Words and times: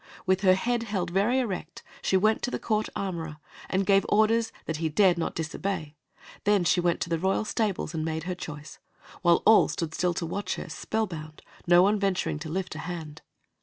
With 0.25 0.41
her 0.41 0.55
head 0.55 0.81
held 0.81 1.11
very 1.11 1.37
erect, 1.37 1.83
she 2.01 2.17
went 2.17 2.41
to 2.41 2.49
the 2.49 2.57
court 2.57 2.89
armorer, 2.95 3.37
and 3.69 3.85
gave 3.85 4.03
orders 4.09 4.51
that 4.65 4.77
he 4.77 4.89
dared 4.89 5.15
not 5.15 5.35
disobey; 5.35 5.93
then 6.43 6.63
she 6.63 6.81
went 6.81 6.99
to 7.01 7.09
the 7.09 7.19
royal 7.19 7.45
stables 7.45 7.93
and 7.93 8.03
made 8.03 8.23
her 8.23 8.33
choice, 8.33 8.79
while 9.21 9.43
all 9.45 9.67
stood 9.67 9.93
still 9.93 10.15
to 10.15 10.25
watch 10.25 10.55
her, 10.55 10.69
spellbound, 10.69 11.43
no 11.67 11.83
one 11.83 11.99
venturing 11.99 12.39
to 12.39 12.49
lift 12.49 12.73
a 12.73 12.79
hand. 12.79 13.21